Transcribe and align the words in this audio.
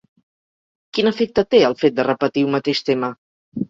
Quin 0.97 1.11
efecte 1.11 1.45
té 1.57 1.63
el 1.69 1.79
fet 1.85 1.99
de 2.01 2.09
repetir 2.11 2.49
un 2.51 2.55
mateix 2.61 2.87
tema? 2.93 3.17